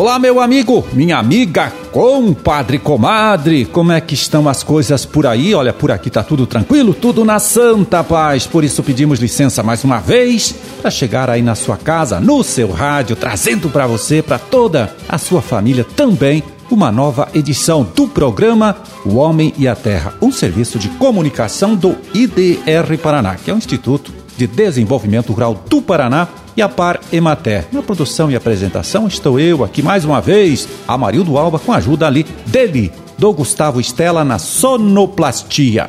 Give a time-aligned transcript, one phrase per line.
[0.00, 5.54] Olá, meu amigo, minha amiga, compadre, comadre, como é que estão as coisas por aí?
[5.54, 8.46] Olha, por aqui tá tudo tranquilo, tudo na santa paz.
[8.46, 12.70] Por isso pedimos licença mais uma vez para chegar aí na sua casa, no seu
[12.70, 18.78] rádio, trazendo para você, para toda a sua família também uma nova edição do programa
[19.04, 23.58] O Homem e a Terra, um serviço de comunicação do IDR Paraná, que é o
[23.58, 27.66] Instituto de Desenvolvimento Rural do Paraná e a Par Emater.
[27.72, 32.06] Na produção e apresentação estou eu aqui mais uma vez, Amarildo Alba, com a ajuda
[32.06, 35.86] ali dele, do Gustavo Estela na sonoplastia.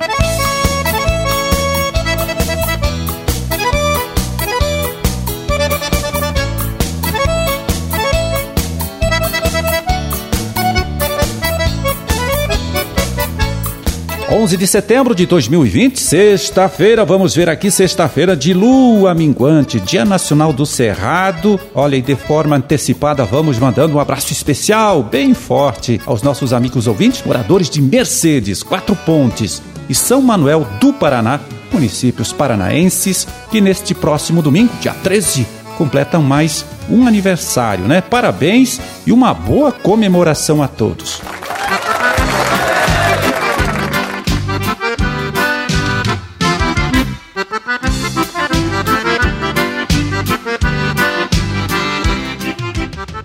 [14.33, 20.53] 11 de setembro de 2020, sexta-feira, vamos ver aqui, sexta-feira de lua minguante, Dia Nacional
[20.53, 21.59] do Cerrado.
[21.75, 26.87] Olha, e de forma antecipada, vamos mandando um abraço especial, bem forte, aos nossos amigos
[26.87, 33.93] ouvintes, moradores de Mercedes, Quatro Pontes e São Manuel do Paraná, municípios paranaenses, que neste
[33.93, 35.45] próximo domingo, dia 13,
[35.77, 37.99] completam mais um aniversário, né?
[37.99, 41.19] Parabéns e uma boa comemoração a todos.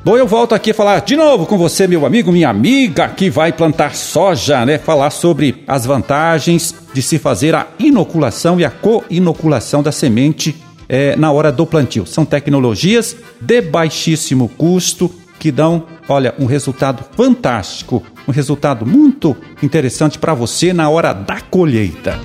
[0.07, 3.29] Bom, eu volto aqui a falar de novo com você, meu amigo, minha amiga, que
[3.29, 4.79] vai plantar soja, né?
[4.79, 10.55] Falar sobre as vantagens de se fazer a inoculação e a co-inoculação da semente
[10.89, 12.07] é, na hora do plantio.
[12.07, 20.21] São tecnologias de baixíssimo custo que dão, olha, um resultado fantástico, um resultado muito interessante
[20.21, 22.17] para você na hora da colheita.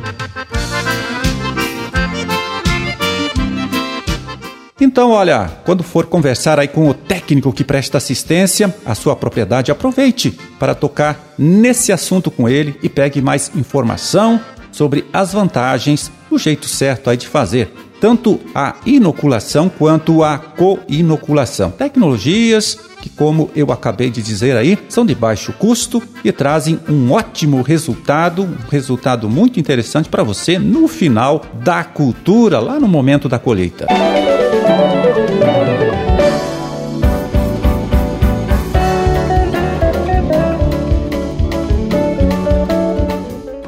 [4.83, 9.71] Então, olha, quando for conversar aí com o técnico que presta assistência à sua propriedade,
[9.71, 16.37] aproveite para tocar nesse assunto com ele e pegue mais informação sobre as vantagens, o
[16.39, 21.69] jeito certo aí de fazer tanto a inoculação quanto a co-inoculação.
[21.69, 27.11] Tecnologias que, como eu acabei de dizer aí, são de baixo custo e trazem um
[27.11, 33.29] ótimo resultado, um resultado muito interessante para você no final da cultura, lá no momento
[33.29, 33.85] da colheita.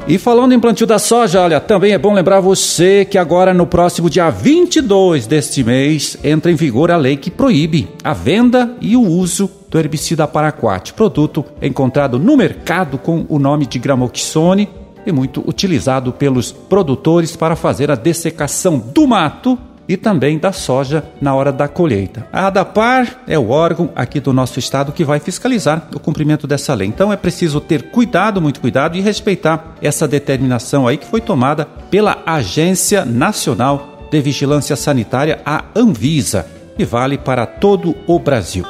[0.06, 3.66] E falando em plantio da soja, olha, também é bom lembrar você que agora no
[3.66, 8.96] próximo dia 22 deste mês entra em vigor a lei que proíbe a venda e
[8.96, 14.68] o uso do herbicida paraquat, produto encontrado no mercado com o nome de gramoxone
[15.06, 21.04] e muito utilizado pelos produtores para fazer a dessecação do mato e também da soja
[21.20, 22.26] na hora da colheita.
[22.32, 26.74] A ADAPAR é o órgão aqui do nosso estado que vai fiscalizar o cumprimento dessa
[26.74, 26.88] lei.
[26.88, 31.66] Então é preciso ter cuidado, muito cuidado e respeitar essa determinação aí que foi tomada
[31.90, 36.46] pela Agência Nacional de Vigilância Sanitária, a Anvisa,
[36.78, 38.64] e vale para todo o Brasil.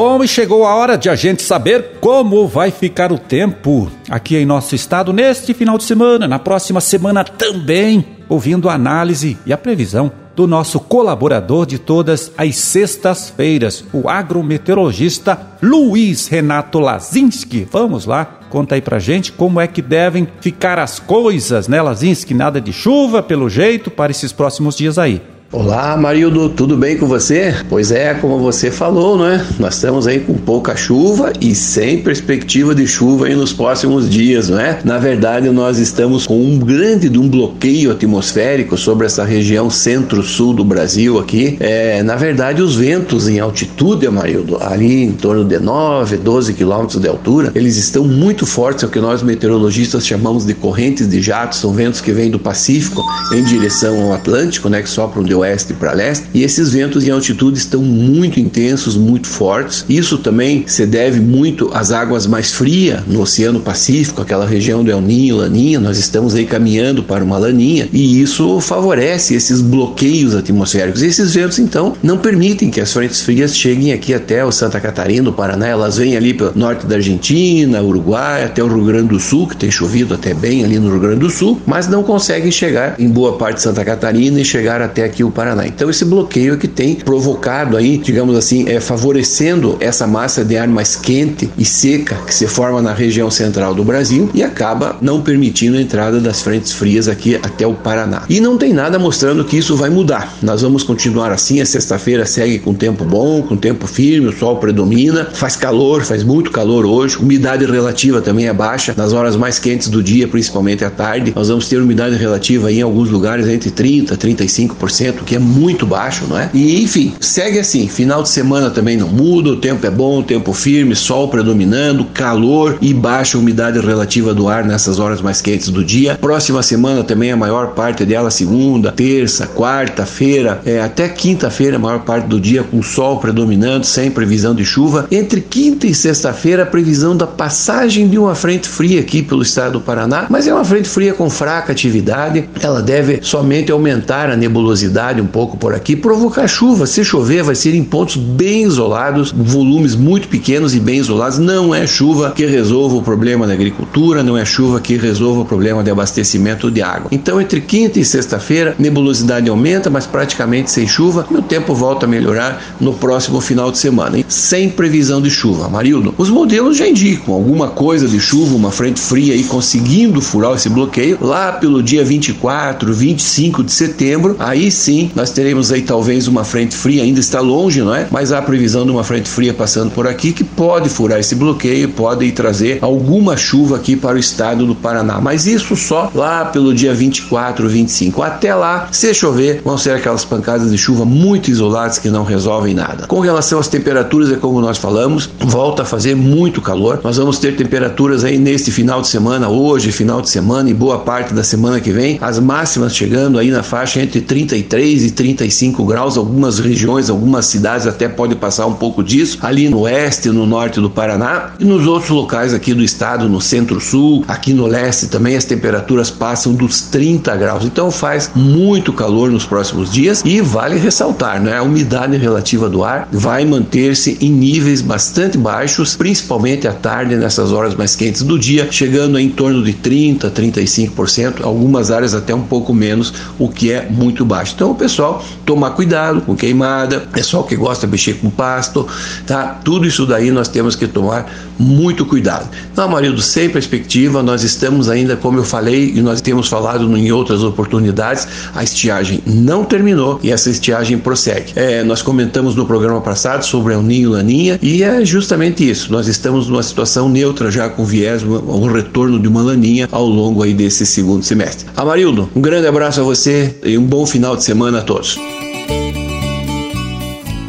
[0.00, 4.36] Bom, e chegou a hora de a gente saber como vai ficar o tempo aqui
[4.36, 9.52] em nosso estado neste final de semana, na próxima semana também, ouvindo a análise e
[9.52, 17.66] a previsão do nosso colaborador de todas as sextas-feiras, o agrometeorologista Luiz Renato Lazinski.
[17.68, 22.34] Vamos lá, conta aí pra gente como é que devem ficar as coisas, né, Lazinski?
[22.34, 25.20] Nada de chuva, pelo jeito, para esses próximos dias aí.
[25.50, 27.54] Olá, Marildo, tudo bem com você?
[27.70, 29.42] Pois é, como você falou, não é?
[29.58, 34.50] Nós estamos aí com pouca chuva e sem perspectiva de chuva aí nos próximos dias,
[34.50, 34.78] não é?
[34.84, 40.52] Na verdade, nós estamos com um grande de um bloqueio atmosférico sobre essa região centro-sul
[40.52, 41.56] do Brasil aqui.
[41.60, 47.00] É, na verdade, os ventos em altitude, Marildo, ali em torno de 9, 12 quilômetros
[47.00, 51.22] de altura, eles estão muito fortes, é o que nós meteorologistas chamamos de correntes de
[51.22, 53.02] jato, são ventos que vêm do Pacífico
[53.32, 57.10] em direção ao Atlântico, né, que sopram de oeste para leste, e esses ventos em
[57.10, 59.84] altitude estão muito intensos, muito fortes.
[59.88, 64.90] Isso também se deve muito às águas mais frias no Oceano Pacífico, aquela região do
[64.90, 65.80] El Ninho, Laninha.
[65.80, 71.02] Nós estamos aí caminhando para uma laninha e isso favorece esses bloqueios atmosféricos.
[71.02, 74.80] E esses ventos, então, não permitem que as frentes frias cheguem aqui até o Santa
[74.80, 75.68] Catarina, o Paraná.
[75.68, 79.56] Elas vêm ali pelo norte da Argentina, Uruguai, até o Rio Grande do Sul, que
[79.56, 83.08] tem chovido até bem ali no Rio Grande do Sul, mas não conseguem chegar em
[83.08, 85.66] boa parte de Santa Catarina e chegar até aqui o Paraná.
[85.66, 90.56] Então esse bloqueio é que tem provocado aí, digamos assim, é, favorecendo essa massa de
[90.56, 94.96] ar mais quente e seca que se forma na região central do Brasil e acaba
[95.00, 98.22] não permitindo a entrada das frentes frias aqui até o Paraná.
[98.28, 100.34] E não tem nada mostrando que isso vai mudar.
[100.42, 104.56] Nós vamos continuar assim, a sexta-feira segue com tempo bom, com tempo firme, o sol
[104.56, 109.58] predomina, faz calor, faz muito calor hoje, umidade relativa também é baixa, nas horas mais
[109.58, 113.70] quentes do dia, principalmente à tarde, nós vamos ter umidade relativa em alguns lugares entre
[113.70, 116.50] 30 e 35%, que é muito baixo, não é?
[116.52, 120.52] E enfim, segue assim, final de semana também não muda, o tempo é bom, tempo
[120.52, 125.84] firme, sol predominando, calor e baixa umidade relativa do ar nessas horas mais quentes do
[125.84, 126.16] dia.
[126.20, 132.00] Próxima semana também a maior parte dela segunda, terça, quarta-feira, é, até quinta-feira a maior
[132.00, 135.06] parte do dia com sol predominando, sem previsão de chuva.
[135.10, 139.72] Entre quinta e sexta-feira a previsão da passagem de uma frente fria aqui pelo estado
[139.72, 142.48] do Paraná, mas é uma frente fria com fraca atividade.
[142.60, 146.86] Ela deve somente aumentar a nebulosidade um pouco por aqui, provocar chuva.
[146.86, 151.38] Se chover, vai ser em pontos bem isolados, volumes muito pequenos e bem isolados.
[151.38, 155.44] Não é chuva que resolva o problema da agricultura, não é chuva que resolva o
[155.44, 157.08] problema de abastecimento de água.
[157.10, 162.06] Então, entre quinta e sexta-feira, nebulosidade aumenta, mas praticamente sem chuva, e o tempo volta
[162.06, 165.68] a melhorar no próximo final de semana, sem previsão de chuva.
[165.68, 170.54] Marildo, os modelos já indicam alguma coisa de chuva, uma frente fria aí conseguindo furar
[170.54, 174.36] esse bloqueio lá pelo dia 24, 25 de setembro.
[174.38, 178.06] Aí sim, nós teremos aí talvez uma frente fria, ainda está longe, não é?
[178.10, 181.88] Mas há previsão de uma frente fria passando por aqui que pode furar esse bloqueio,
[181.90, 185.20] pode trazer alguma chuva aqui para o estado do Paraná.
[185.20, 188.22] Mas isso só lá pelo dia 24, 25.
[188.22, 192.74] Até lá, se chover, vão ser aquelas pancadas de chuva muito isoladas que não resolvem
[192.74, 193.06] nada.
[193.06, 197.00] Com relação às temperaturas, é como nós falamos, volta a fazer muito calor.
[197.02, 200.98] Nós vamos ter temperaturas aí neste final de semana, hoje, final de semana e boa
[201.00, 205.84] parte da semana que vem, as máximas chegando aí na faixa entre 33 e 35
[205.84, 210.46] graus, algumas regiões, algumas cidades até pode passar um pouco disso, ali no oeste, no
[210.46, 215.08] norte do Paraná e nos outros locais aqui do estado, no centro-sul, aqui no leste
[215.08, 217.64] também as temperaturas passam dos 30 graus.
[217.64, 221.56] Então faz muito calor nos próximos dias e vale ressaltar, né?
[221.56, 227.52] A umidade relativa do ar vai manter-se em níveis bastante baixos, principalmente à tarde nessas
[227.52, 232.42] horas mais quentes do dia, chegando em torno de 30, 35%, algumas áreas até um
[232.42, 234.52] pouco menos, o que é muito baixo.
[234.54, 238.86] Então, pessoal tomar cuidado com queimada, pessoal que gosta de mexer com pasto,
[239.26, 239.58] tá?
[239.64, 242.48] Tudo isso daí nós temos que tomar muito cuidado.
[242.72, 247.10] Então, Amarildo, sem perspectiva, nós estamos ainda, como eu falei, e nós temos falado em
[247.10, 251.52] outras oportunidades, a estiagem não terminou e essa estiagem prossegue.
[251.56, 255.90] É, nós comentamos no programa passado sobre o Ninho Laninha e é justamente isso.
[255.90, 260.42] Nós estamos numa situação neutra já com viés, um retorno de uma laninha ao longo
[260.42, 261.66] aí desse segundo semestre.
[261.76, 265.18] Amarildo, um grande abraço a você e um bom final de semana a todos.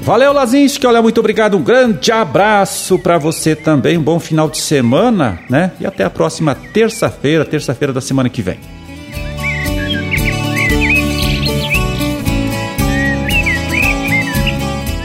[0.02, 0.88] Valeu, Lazinski.
[0.88, 1.56] Olha, muito obrigado.
[1.58, 3.98] Um grande abraço para você também.
[3.98, 5.72] Um bom final de semana, né?
[5.80, 8.58] E até a próxima terça-feira, terça-feira da semana que vem.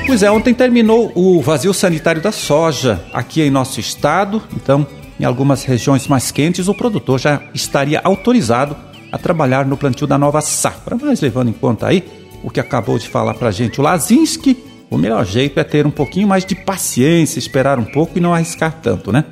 [0.07, 4.43] Pois é, ontem terminou o vazio sanitário da soja aqui em nosso estado.
[4.55, 4.87] Então,
[5.19, 8.77] em algumas regiões mais quentes, o produtor já estaria autorizado
[9.15, 10.99] a trabalhar no plantio da nova safra.
[11.01, 12.03] Mas levando em conta aí
[12.43, 14.59] o que acabou de falar para gente o Lazinski,
[14.91, 18.35] o melhor jeito é ter um pouquinho mais de paciência, esperar um pouco e não
[18.35, 19.25] arriscar tanto, né?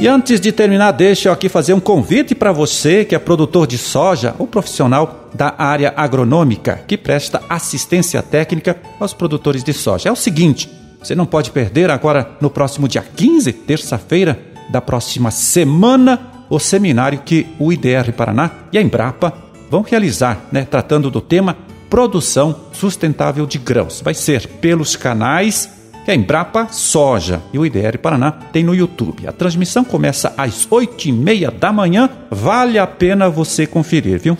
[0.00, 3.66] E antes de terminar, deixa eu aqui fazer um convite para você que é produtor
[3.66, 10.08] de soja ou profissional da área agronômica que presta assistência técnica aos produtores de soja.
[10.08, 10.70] É o seguinte,
[11.02, 14.38] você não pode perder agora no próximo dia 15, terça-feira
[14.70, 19.32] da próxima semana, o seminário que o IDR Paraná e a Embrapa
[19.68, 21.56] vão realizar, né, tratando do tema
[21.90, 24.00] produção sustentável de grãos.
[24.00, 25.77] Vai ser pelos canais
[26.08, 29.26] que a Embrapa Soja e o IDR Paraná tem no YouTube.
[29.26, 32.08] A transmissão começa às oito e meia da manhã.
[32.30, 34.34] Vale a pena você conferir, viu?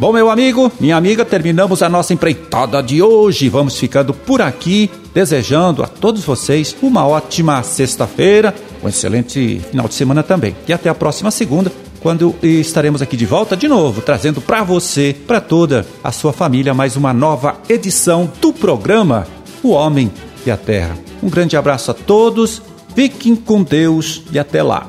[0.00, 3.50] Bom, meu amigo, minha amiga, terminamos a nossa empreitada de hoje.
[3.50, 9.94] Vamos ficando por aqui, desejando a todos vocês uma ótima sexta-feira, um excelente final de
[9.94, 10.56] semana também.
[10.66, 15.14] E até a próxima segunda quando estaremos aqui de volta de novo, trazendo para você,
[15.26, 19.26] para toda a sua família, mais uma nova edição do programa
[19.62, 20.10] O Homem
[20.44, 20.96] e a Terra.
[21.22, 22.62] Um grande abraço a todos,
[22.94, 24.88] fiquem com Deus e até lá.